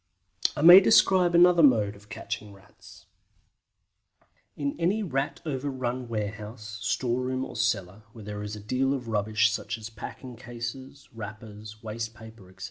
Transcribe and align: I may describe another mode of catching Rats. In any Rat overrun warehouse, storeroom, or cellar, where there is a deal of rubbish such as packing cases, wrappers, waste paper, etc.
I 0.55 0.63
may 0.63 0.79
describe 0.79 1.35
another 1.35 1.61
mode 1.61 1.95
of 1.95 2.09
catching 2.09 2.53
Rats. 2.53 3.05
In 4.57 4.75
any 4.79 5.03
Rat 5.03 5.41
overrun 5.45 6.07
warehouse, 6.07 6.79
storeroom, 6.81 7.45
or 7.45 7.55
cellar, 7.55 8.01
where 8.11 8.23
there 8.25 8.41
is 8.41 8.55
a 8.55 8.59
deal 8.59 8.95
of 8.95 9.09
rubbish 9.09 9.51
such 9.51 9.77
as 9.77 9.91
packing 9.91 10.35
cases, 10.37 11.07
wrappers, 11.13 11.83
waste 11.83 12.15
paper, 12.15 12.49
etc. 12.49 12.59